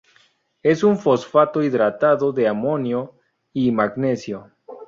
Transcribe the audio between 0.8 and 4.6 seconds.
un fosfato hidratado de amonio y magnesio.